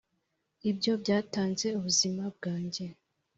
ibyo 0.69 0.93
byatanze 1.01 1.67
ubuzima 1.77 2.23
bwanjye. 2.35 2.85